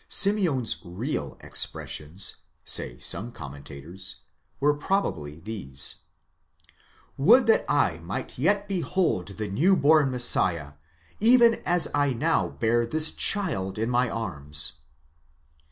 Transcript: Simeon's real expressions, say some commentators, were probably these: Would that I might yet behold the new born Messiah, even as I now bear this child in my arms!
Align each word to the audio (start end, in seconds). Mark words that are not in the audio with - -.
Simeon's 0.07 0.77
real 0.83 1.37
expressions, 1.41 2.37
say 2.65 2.97
some 2.97 3.31
commentators, 3.31 4.21
were 4.59 4.73
probably 4.73 5.39
these: 5.39 5.97
Would 7.19 7.45
that 7.45 7.65
I 7.69 7.99
might 7.99 8.39
yet 8.39 8.67
behold 8.67 9.27
the 9.37 9.47
new 9.47 9.75
born 9.75 10.09
Messiah, 10.09 10.73
even 11.19 11.61
as 11.67 11.87
I 11.93 12.13
now 12.13 12.49
bear 12.49 12.83
this 12.83 13.11
child 13.11 13.77
in 13.77 13.91
my 13.91 14.09
arms! 14.09 14.73